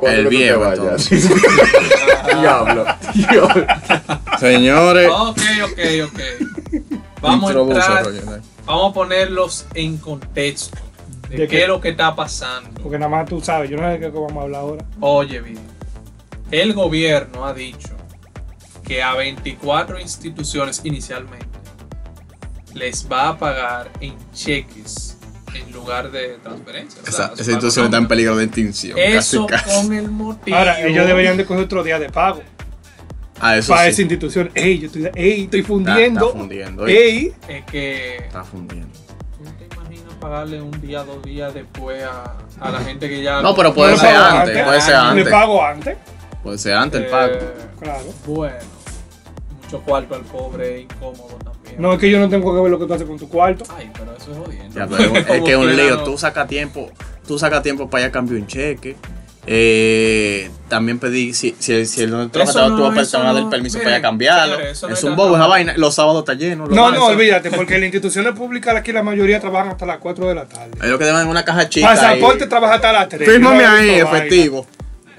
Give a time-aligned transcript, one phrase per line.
[0.00, 1.12] ¿cuándo El te viejo, vayas?
[1.12, 1.30] entonces.
[2.40, 2.84] Diablo.
[3.14, 3.66] Diablo.
[4.38, 6.20] Señores, Ok, ok, ok.
[7.20, 8.04] Vamos a entrar,
[8.64, 10.78] vamos a ponerlos en contexto
[11.28, 11.62] de, ¿De qué qué?
[11.64, 12.80] es lo que está pasando.
[12.82, 14.84] Porque nada más tú sabes, yo no sé de qué vamos a hablar ahora.
[15.00, 15.58] Oye, bien.
[16.50, 17.90] El gobierno ha dicho
[18.86, 21.46] que a 24 instituciones inicialmente
[22.72, 25.09] les va a pagar en cheques
[25.54, 27.08] en lugar de transferencias.
[27.08, 28.08] O sea, Esa, institución está en no.
[28.08, 28.98] peligro de extinción.
[28.98, 29.86] Eso casi, casi.
[29.86, 30.56] con el motivo.
[30.56, 32.42] Ahora, ellos deberían de coger otro día de pago
[33.42, 33.90] Ah, eso para sí.
[33.90, 34.50] esa institución.
[34.54, 36.26] Ey, yo estoy, ey, estoy fundiendo.
[36.28, 36.86] Está, fundiendo.
[36.86, 38.88] Ey, Es que Está fundiendo.
[39.38, 43.40] ¿Tú te imaginas pagarle un día, dos días después a, a la gente que ya...
[43.40, 44.38] No, pero puede No le ser antes.
[44.56, 44.64] antes.
[44.64, 45.28] Puede ser le antes.
[45.30, 45.96] pago antes.
[46.42, 47.32] Puede ser antes el Eh, pago.
[47.80, 48.04] Claro.
[48.26, 48.56] Bueno,
[49.62, 51.49] mucho cuarto al pobre incómodo también.
[51.78, 53.64] No, es que yo no tengo que ver lo que tú haces con tu cuarto.
[53.76, 54.78] Ay, pero eso es jodiendo.
[54.78, 56.02] Ya, pero es que es un lío.
[56.02, 56.90] Tú sacas tiempo.
[57.26, 58.96] Tú sacas tiempo para ir a cambiar un cheque.
[59.46, 63.40] Eh, también pedí si, si, si el trabajador no, tuvo eso personal no.
[63.40, 64.60] del permiso Miren, para ir a cambiarlo.
[64.60, 65.74] eso no es un bobo esa vaina.
[65.76, 66.66] Los sábados está lleno.
[66.66, 70.34] No, no, olvídate, porque las instituciones públicas aquí la mayoría trabajan hasta las 4 de
[70.34, 70.70] la tarde.
[70.80, 71.88] Es lo que deben en una caja chica.
[71.88, 73.28] Pasaporte trabaja hasta las 3.
[73.28, 74.66] Fírmame ahí, efectivo.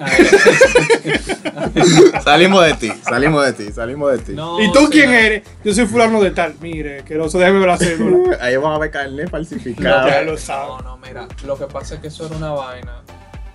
[2.24, 4.32] salimos de ti, salimos de ti, salimos de ti.
[4.34, 5.44] no, ¿Y tú quién eres?
[5.64, 6.56] Yo soy fulano de tal.
[6.62, 8.38] Mire, que oso, déjeme ver la cédula.
[8.42, 10.08] Ahí vamos a ver carnet No, falsificado.
[10.08, 10.36] ya lo.
[10.48, 13.02] No, no, mira, lo que pasa es que eso era una vaina.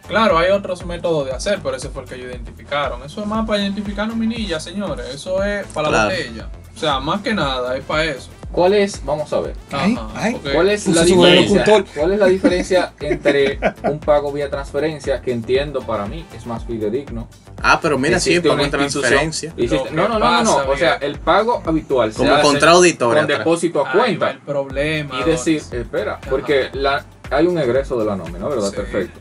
[0.09, 3.03] Claro, hay otros métodos de hacer, pero ese fue el que ellos identificaron.
[3.03, 5.07] Eso es más para identificar nominillas, señores.
[5.13, 6.11] Eso es para la Claro.
[6.11, 6.49] botella.
[6.75, 8.31] O sea, más que nada, es para eso.
[8.53, 9.05] ¿Cuál es?
[9.05, 9.55] Vamos a ver.
[9.71, 10.41] Ajá, ay.
[10.53, 11.65] ¿Cuál es la diferencia?
[11.95, 16.65] ¿Cuál es la diferencia entre un pago vía transferencia que entiendo para mí es más
[16.65, 17.29] fidedigno?
[17.63, 19.53] Ah, pero mira, sí, pago en transferencia.
[19.93, 20.71] No, no, no, no, no.
[20.71, 23.23] O sea, el pago habitual se Como hace contra auditoría.
[23.23, 24.31] con depósito a cuenta.
[24.31, 25.21] el problema.
[25.21, 28.71] Y decir, espera, porque la, hay un egreso de la nómina, ¿verdad?
[28.71, 28.77] Sí.
[28.77, 29.21] Perfecto.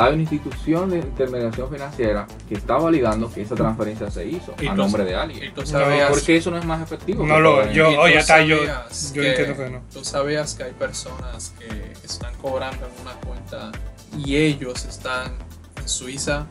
[0.00, 4.68] Hay una institución de intermediación financiera que está validando que esa transferencia se hizo Y
[4.68, 5.54] a tú- nombre de Y alguien.
[5.54, 6.08] tú sabías.
[6.10, 7.26] ¿Por qué eso no es más efectivo?
[7.26, 9.80] No que lo- yo- y oye, hasta yo- yo entiendo que no.
[9.92, 13.72] Tú sabías que hay personas que están cobrando en una cuenta
[14.16, 15.32] y ellos están
[15.76, 16.46] en Suiza,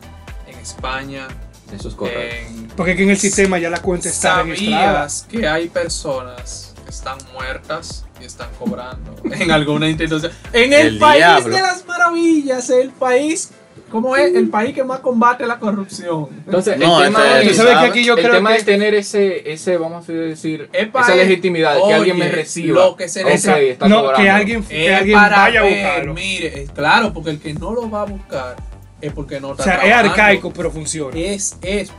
[0.46, 1.28] en España,
[1.74, 2.48] Eso es correcto.
[2.50, 2.68] en.
[2.76, 5.08] Porque aquí en el sistema ya la cuenta está registrada.
[5.08, 10.32] ¿Sabías que hay personas que están muertas y están cobrando en alguna institución?
[10.54, 11.56] En el, El país diablo.
[11.56, 13.52] de las maravillas, el país.
[13.92, 14.36] ¿Cómo es?
[14.36, 16.28] El país que más combate la corrupción.
[16.46, 18.58] Entonces, No, el tema, este- es, sabes que aquí yo el creo tema que...
[18.58, 22.74] es tener ese, ese, vamos a decir, esa legitimidad que Oye, alguien me reciba.
[22.84, 24.22] lo que se Ok, Esa- está no, cobrando.
[24.22, 26.14] que alguien, que Es alguien para vaya a buscarlo.
[26.16, 28.58] Mire, claro, porque el que no lo va a buscar
[29.00, 31.18] es porque no O está sea, es arcaico, pero funciona.
[31.18, 31.90] Es, es.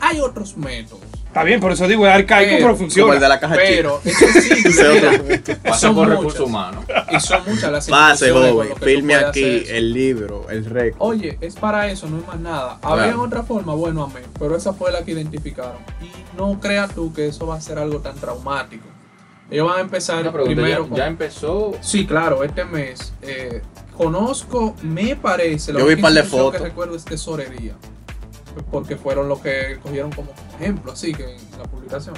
[0.00, 1.02] Hay otros métodos.
[1.34, 3.14] Está bien, por eso digo, es arcaico, Pero- pero Como el funciona.
[3.18, 4.26] de la caja Pero chica.
[5.42, 5.56] otro.
[5.64, 6.84] Pasa son por recursos humanos.
[7.10, 8.54] Y son muchas las Pase, joven.
[8.56, 10.96] lo que puedes aquí hacer el libro, el récord.
[11.02, 12.78] Oye, es para eso, no es más nada.
[12.82, 13.22] Habría Claro.
[13.22, 14.22] otra forma, bueno, amén.
[14.38, 15.78] Pero esa fue la que identificaron.
[16.00, 18.84] Y no creas tú que eso va a ser algo tan traumático.
[19.50, 21.72] Ellos van a empezar primero ya, con- ya empezó.
[21.80, 23.12] Sí, claro, este mes.
[23.22, 23.60] eh,
[23.96, 25.72] conozco, me parece.
[25.72, 26.52] la Yo vi única par de fotos.
[26.52, 27.74] que recuerdo es tesorería.
[28.70, 32.14] Porque fueron los que cogieron como ejemplo, así que en la publicación.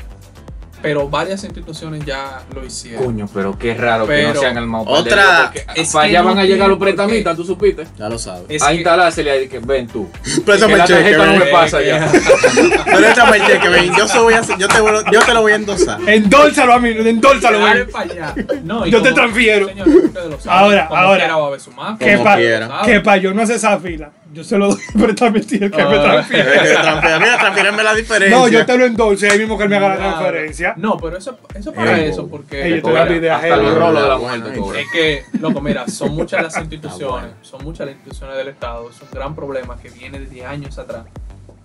[0.83, 3.03] Pero varias instituciones ya lo hicieron.
[3.07, 6.23] Coño, pero qué raro que Pero- no sean el más Otra- es para que allá
[6.23, 7.87] no van a llegar los prestamistas, tú supiste.
[7.99, 8.43] Ya lo sabes.
[8.51, 10.07] Es a que- instalársele ahí que ven tú.
[10.45, 11.39] Préstame que el cheque, no ven.
[11.39, 12.07] me pasa ya.
[12.85, 13.93] Préstame el cheque, ven.
[13.97, 14.77] Yo, se voy a yo, te,
[15.13, 15.99] yo te lo voy a endosar.
[16.09, 16.93] Endólzalo a mí,
[17.91, 18.35] para allá.
[18.63, 19.69] No, y Yo te como- transfiero.
[19.69, 21.19] señores, ustedes lo Ahora, como ahora.
[21.19, 22.83] quiera va a haber su mafia, Que Como pa-.
[22.85, 25.77] Que para yo no hacer esa fila, yo se lo doy préstame el tío que
[25.79, 26.03] me Ah.
[26.03, 26.53] transfiere.
[26.53, 27.19] Que transfiera-
[27.73, 28.37] Mira, la diferencia.
[28.37, 30.75] No, yo te lo endolce ahí mismo que él me haga la transferencia.
[30.77, 34.09] No, pero eso, eso para eso, porque Ey, yo te Cobra, voy a rolos de
[34.49, 34.81] la cobra.
[34.81, 38.91] Es que, loco, mira, son muchas las Ah, instituciones, son muchas las instituciones del Estado,
[38.91, 41.05] es un gran problema que viene desde años atrás,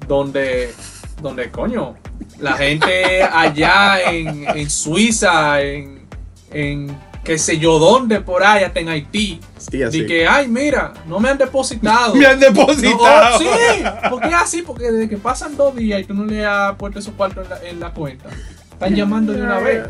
[0.07, 0.73] donde,
[1.21, 1.95] donde coño,
[2.39, 6.05] la gente allá en, en Suiza, en,
[6.51, 10.01] en qué sé yo dónde, por ahí, hasta en Haití, Sí, así.
[10.01, 12.15] de que, ay, mira, no me han depositado.
[12.15, 13.35] Me han No, depositado.
[13.35, 13.45] oh, sí,
[14.09, 16.99] porque es así, porque desde que pasan dos días y tú no le has puesto
[16.99, 18.29] esos cuartos en la, en la cuenta,
[18.71, 19.83] están llamando de una vez.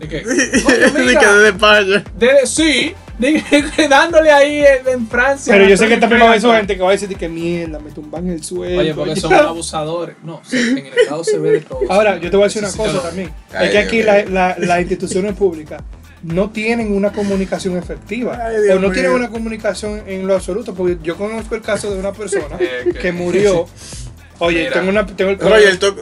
[0.00, 2.04] De que, Ni mira, que de España.
[2.16, 3.42] de- sí, de-
[3.90, 5.52] dándole ahí en, en Francia.
[5.52, 7.80] Pero yo sé que también va a haber gente que va a decir que mierda,
[7.80, 8.80] me tumban el suelo.
[8.80, 10.14] Oye, porque son abusadores.
[10.22, 11.80] No, en el Estado se ve de todo.
[11.90, 13.32] Ahora, yo te voy a decir una cosa también.
[13.52, 15.82] Ay, es que aquí la- la- las instituciones públicas
[16.22, 18.38] no tienen una comunicación efectiva.
[18.40, 18.92] Ay, o no mío.
[18.92, 20.74] tienen una comunicación en lo absoluto.
[20.74, 23.66] Porque yo conozco el caso de una persona Eh, que murió.
[24.40, 24.72] Oye, Mira.
[24.72, 25.06] tengo una.
[25.06, 25.94] Tengo el Roger, tú-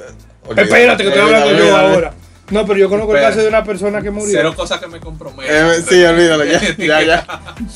[0.56, 2.14] Espérate, que estoy hablando yo ahora.
[2.50, 3.28] No, pero yo conozco Espera.
[3.28, 4.32] el caso de una persona que murió.
[4.38, 5.52] Cero cosas que me comprometen.
[5.54, 7.26] Eh, sí, olvídalo, ya, ya, ya.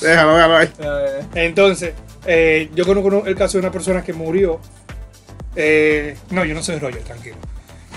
[0.00, 0.69] Déjalo, déjalo ahí.
[1.34, 1.92] Entonces,
[2.26, 4.60] eh, yo conozco el caso de una persona que murió.
[5.56, 7.37] eh, no, yo no soy Roger, tranquilo.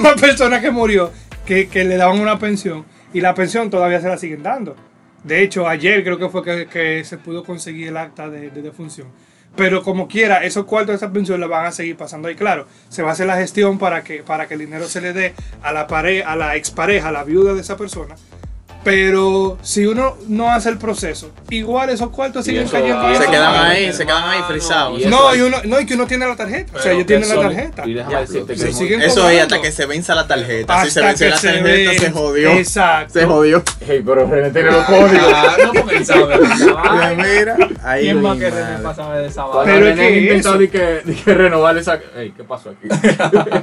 [0.00, 1.10] una persona que murió,
[1.46, 4.76] que, que le daban una pensión y la pensión todavía se la siguen dando.
[5.22, 9.06] De hecho, ayer creo que fue que, se pudo conseguir el acta de, de defunción.
[9.56, 12.28] Pero como quiera, esos cuartos de esa pensión le van a seguir pasando.
[12.28, 15.00] Y claro, se va a hacer la gestión para que, para que el dinero se
[15.00, 15.32] le dé
[15.62, 18.16] a la, pare, a la expareja, a la viuda de esa persona.
[18.84, 23.00] Pero si uno no hace el proceso, igual esos cuartos Y siguen eso cayendo.
[23.00, 23.16] ahí.
[23.16, 25.00] Se quedan ahí, se quedan ahí frisados.
[25.00, 26.72] Y No, y uno, no, y que uno tiene la tarjeta.
[26.72, 27.82] o sea, Pero ellos tienen la tarjeta.
[27.86, 28.80] Y déjame Ya, decirte que es
[29.12, 30.84] Eso es hasta que se venza la tarjeta.
[30.84, 32.50] Si se Hasta vence la se tarjeta, se jodió.
[32.52, 33.12] Exacto.
[33.18, 33.62] Se jodió.
[33.86, 35.32] Hey, pero René tiene los códigos.
[35.34, 36.36] Ah, no, porque él sabe.
[37.16, 37.56] Mira.
[37.82, 38.50] Ahí ¿Quién más que.
[38.50, 39.44] René pásame de esa?
[39.64, 41.98] Pero es René que inventó eso- de que, de que renovar esa.
[42.16, 42.88] Hey, ¿qué pasó aquí?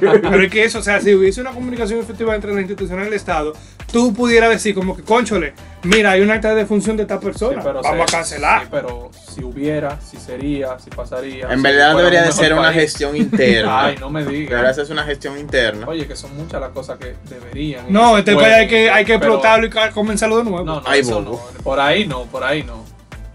[0.00, 3.06] Pero es que eso, o sea, si hubiese una comunicación efectiva entre la institución y
[3.06, 3.52] el Estado,
[3.92, 5.52] tú pudieras decir como que, conchole,
[5.84, 8.62] mira, hay una acta de función de esta Sí, persona, pero vamos se- a cancelar.
[8.62, 11.46] sí, pero si hubiera, si sería, si pasaría.
[11.50, 13.84] En si verdad debería de ser una gestión interna.
[13.86, 14.64] Ay, no me Debería digas.
[14.70, 15.86] hacerse una gestión interna.
[15.86, 17.84] Oye, que son muchas las cosas que deberían.
[17.92, 20.64] No, este país hay que, hay que pero- explotarlo y comenzarlo de nuevo.
[20.64, 21.38] No, no, Ay, eso no.
[21.62, 22.76] Por ahí no, por ahí no.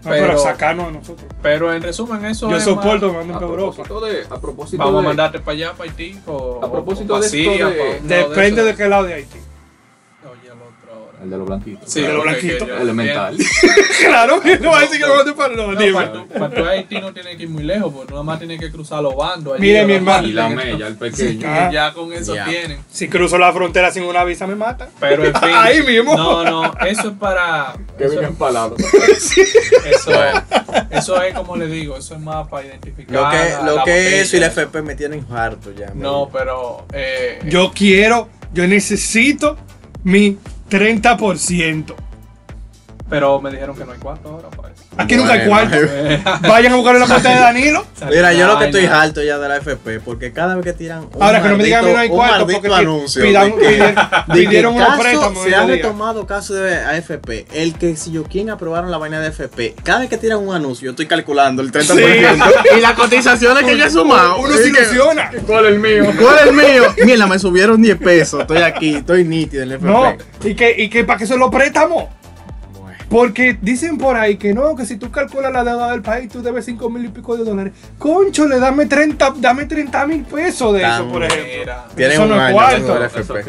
[0.04, 1.26] No, pero, pero- sacarnos a nosotros.
[1.42, 3.74] Pero en resumen, eso Yo es soporto, más- A para Europa.
[3.82, 4.22] propósito de.
[4.30, 6.18] A propósito Vamos a de- mandarte para allá, para Haití.
[6.26, 9.38] O, A propósito o de Siria, de- pa' Depende de qué lado de Haití.
[11.22, 11.90] El de los blanquitos.
[11.92, 12.68] Sí, de los blanquitos.
[12.68, 13.36] que Elemental.
[14.06, 15.16] claro, no va a decir que no.
[15.16, 15.92] no te para no, No, dime.
[15.92, 18.38] para tú, para tú a Haití no tiene que ir muy lejos, porque nada más
[18.38, 19.54] tiene que cruzar los bandos.
[19.54, 20.28] allí Mire, mi hermano.
[20.28, 21.46] Y la mella, el pequeño.
[21.50, 21.70] Ah.
[21.72, 22.78] ya con eso tienen.
[22.90, 24.88] Si cruzo la frontera sin una visa me matan.
[25.00, 25.50] Pero en fin.
[25.54, 26.16] Ahí mismo.
[26.16, 27.74] No, no, eso es para.
[27.98, 28.76] Que viene empalado.
[29.84, 30.12] eso,
[30.90, 33.10] eso es como le digo, eso es más para identificar.
[33.14, 34.46] Lo que, la- lo la que es eso y la.
[34.48, 35.90] FP me tienen harto ya.
[35.94, 36.86] No, pero.
[36.92, 39.56] Eh, Yo quiero, yo necesito
[40.04, 40.38] mi
[40.70, 42.07] 30%.
[43.10, 44.82] Pero me dijeron que no hay cuarto ahora para eso.
[44.98, 45.76] Aquí nunca hay cuarto.
[46.42, 47.86] Vayan a buscar la cuenta de Danilo.
[48.10, 51.00] Mira, yo lo que estoy harto ya de la FP, porque cada vez que tiran
[51.00, 53.56] un Ahora que no me digan mí no hay cuarto un porque anuncio pidan- de
[53.56, 53.94] que- pidieron-
[54.26, 58.12] de que pidieron unos préstamos se en ha retomado caso de AFP, el que si
[58.12, 61.06] yo quién aprobaron la vaina de FP, cada vez que tiran un anuncio, yo estoy
[61.06, 61.94] calculando el 30%
[62.76, 64.38] y las cotizaciones que yo he sumado.
[64.38, 65.30] Uno se que, ilusiona.
[65.46, 66.12] ¿Cuál es el mío?
[66.20, 66.82] ¿Cuál es el mío?
[67.06, 69.90] Mira, me subieron 10 pesos, estoy aquí, estoy nítido en el FP.
[69.92, 72.04] No, y que, y que para que se lo préstamos.
[73.08, 76.42] Porque dicen por ahí que no, que si tú calculas la deuda del país, tú
[76.42, 77.72] debes 5 mil y pico de dólares.
[77.98, 81.72] Concho, le dame 30 dame 30 mil pesos de eso, por ejemplo.
[81.96, 82.98] Tienen Eso un no es año cuarto.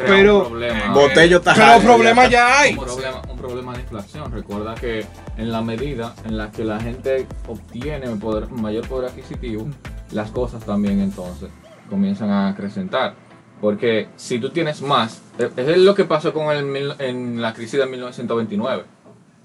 [0.06, 0.94] Pero- un problema.
[0.94, 1.82] Botello Pero tajado.
[1.82, 2.74] problemas ya hay.
[2.74, 4.32] un problema, un problema de inflación.
[4.32, 5.06] Recuerda que
[5.38, 9.68] en la medida en la que la gente obtiene poder- mayor poder adquisitivo,
[10.12, 11.50] las cosas también entonces
[11.90, 13.14] comienzan a acrecentar.
[13.60, 17.54] Porque si tú tienes más, eh, es lo que pasó con el, mil- en la
[17.54, 18.84] crisis de 1929.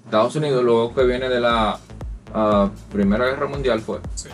[0.05, 1.77] Estados Unidos, luego que viene de la
[2.33, 3.99] ah, Primera Guerra Mundial, fue.
[4.15, 4.29] Sí.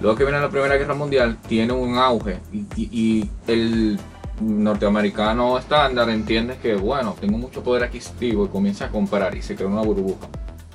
[0.00, 3.98] Luego que viene la Primera Guerra Mundial, tiene un auge y, y- y el
[4.40, 9.54] norteamericano estándar entiende que, bueno, tengo mucho poder adquisitivo y comienza a comprar y se
[9.56, 10.26] crea una burbuja.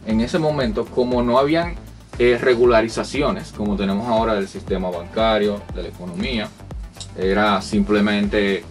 [0.07, 1.75] En ese momento, como no habían
[2.17, 6.49] eh, regularizaciones, como tenemos ahora del sistema bancario, de la economía,
[7.15, 8.63] era simplemente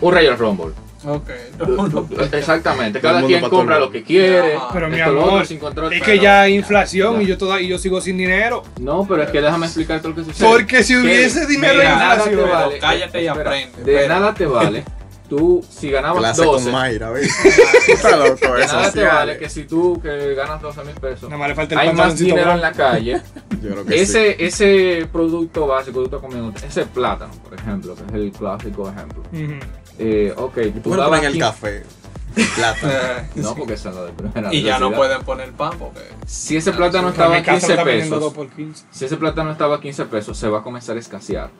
[0.00, 0.72] un Royal Rumble.
[1.04, 1.30] Ok.
[1.58, 2.08] No, no.
[2.32, 4.56] Exactamente, cada quien compra lo que quiere.
[4.56, 4.68] Ajá.
[4.72, 7.22] Pero mi amor, otro, sin control, Es pero- que ya hay inflación Ya.
[7.22, 8.64] y yo toda, y yo sigo sin dinero.
[8.80, 10.48] No, pero es que déjame explicarte lo que sucede.
[10.48, 12.50] Porque si hubiese dinero mira, en nada te inflación.
[12.50, 12.78] vale.
[12.78, 14.18] cállate y Espera, aprende, De espera.
[14.18, 14.84] nada te vale.
[15.28, 17.30] Tú, si ganabas Clase 12, con Mayra, ¿ves?
[17.86, 21.36] Está loco de nada te vale que si tú que ganas 12 mil pesos, Nada
[21.36, 23.20] más le falta el hay más dinero en la calle.
[23.62, 23.98] Yo creo que sí.
[24.00, 29.22] ese, ese producto básico, producto comido, ese plátano, por ejemplo, que es el clásico ejemplo.
[29.98, 31.82] Eh, ok, tú dabas el 15 café.
[32.54, 33.28] Plata.
[33.34, 36.00] No, porque eso es lo de primera y ya no pueden poner pan porque.
[36.26, 38.84] Si ese plátano estaba a casa lo 15 están vendiendo pesos, dos por 15.
[38.90, 41.50] si ese plátano estaba a 15 pesos, se va a comenzar a escasear.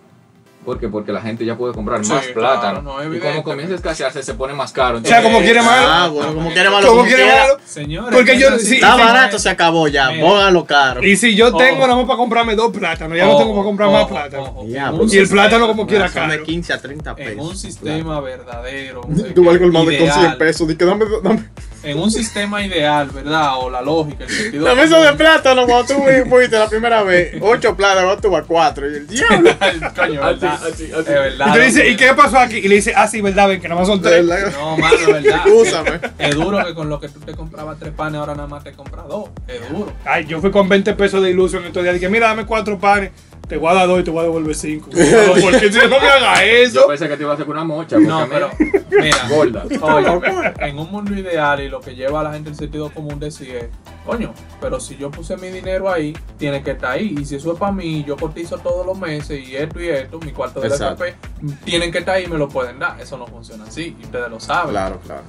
[0.64, 0.88] ¿Por qué?
[0.88, 2.82] Porque la gente ya puede comprar Sí, más claro, plátano.
[2.82, 4.98] no, y como comienza a escasearse, se pone más caro.
[4.98, 5.86] O sea, como quiere malo.
[5.88, 6.86] Ah, bueno, como quiere malo.
[6.86, 7.56] Como como quiere malo.
[7.64, 10.10] Señores, Porque yo- sí, Está barato, es- se acabó ya.
[10.20, 11.02] Póngalo caro.
[11.02, 13.90] Y si yo tengo nada más para comprarme dos plátanos, ya no tengo para comprar
[13.90, 14.54] más plátano.
[14.56, 14.68] pues.
[14.68, 14.76] Y
[15.18, 16.44] el sistema- plátano como quiera Son de caro.
[16.44, 17.32] 15 a 30 pesos.
[17.32, 19.00] En un sistema verdadero.
[19.34, 20.68] Tú vas colmado con ideal, 100 pesos.
[20.68, 21.48] Di que dame, dame,
[21.82, 23.52] En un sistema ideal, ¿verdad?
[23.58, 24.64] O la lógica, el sentido.
[24.64, 27.36] dame eso de plátano cuando tú fuiste la primera vez.
[27.40, 28.90] 8 plátanos, cuando tú vas 4.
[28.90, 29.50] Y el diablo.
[29.96, 30.54] Coño, Así, ¿verdad?
[30.54, 30.84] así, así.
[30.92, 31.46] Es verdad.
[31.48, 32.56] Y tú dices, ¿y qué pasó aquí?
[32.56, 34.26] Y le dice, ah, sí, verdad, ven, que nada más son De tres.
[34.26, 34.52] verdad.
[34.58, 35.46] No, mano, ¿verdad?
[35.54, 36.00] Úsame.
[36.18, 38.72] Es duro que con lo que tú te comprabas tres panes, ahora nada más te
[38.72, 39.30] compras dos.
[39.46, 39.92] Es duro.
[40.04, 41.94] Ay, yo fui con 20 pesos de ilusión estos días.
[41.94, 43.10] Dije, mira, dame cuatro panes.
[43.48, 44.90] Te voy a dar dos y te voy a devolver cinco.
[44.90, 46.86] Porque si no me hagas Yo eso.
[46.86, 47.98] pensé que te iba a hacer una mocha.
[47.98, 48.50] No, pero,
[48.90, 49.64] mira, Gorda.
[49.80, 53.18] oye, en un mundo ideal y lo que lleva a la gente el sentido común
[53.18, 53.66] decir es,
[54.04, 57.14] Coño, pero si yo puse mi dinero ahí, tiene que estar ahí.
[57.20, 60.18] Y si eso es para mí, yo cotizo todos los meses y esto y esto,
[60.20, 61.04] mi cuarto de Exacto.
[61.04, 61.18] FP,
[61.64, 62.98] tienen que estar ahí y me lo pueden dar.
[62.98, 64.70] Eso no funciona así, y ustedes lo saben.
[64.70, 65.22] Claro, claro.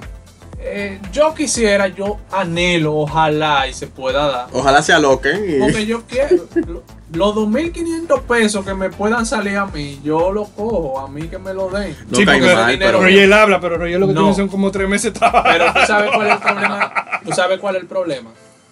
[0.62, 4.46] Eh, yo quisiera, yo anhelo, ojalá y se pueda dar.
[4.52, 5.58] Ojalá se aloquen y.
[5.58, 6.46] Porque yo quiero.
[6.66, 11.22] lo- Los 2.500 pesos que me puedan salir a mí, yo los cojo, a mí
[11.28, 11.96] que me lo den.
[12.08, 13.00] No Sí, porque mal, dinero- pero.
[13.02, 14.20] Roger habla, pero Roger lo que No.
[14.20, 15.48] tiene son como tres meses de trabajo.
[15.50, 16.92] Pero tú sabes cuál es el problema.
[17.24, 18.30] Tú sabes cuál es el problema.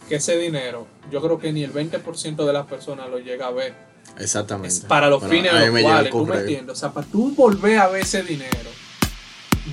[0.08, 3.50] Que ese dinero, yo creo que ni el 20% de las personas lo llega a
[3.50, 3.74] ver.
[4.18, 4.86] Exactamente.
[4.86, 6.76] Para los Bueno, fines a los me cuales, tú me entiendes.
[6.76, 8.70] O sea, para tú volver a ver ese dinero,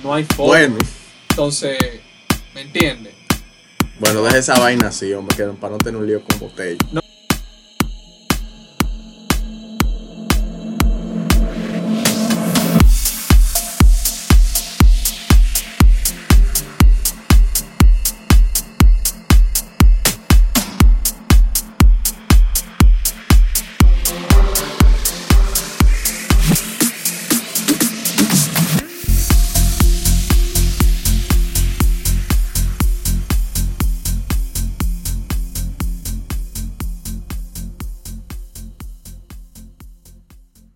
[0.02, 0.46] no hay forma.
[0.52, 0.76] Bueno,
[1.30, 1.76] Entonces,
[2.56, 3.12] ¿me entiendes?
[4.00, 6.78] bueno, deja esa vaina así, hombre, que para no tener un lío con botella.
[6.90, 7.02] No,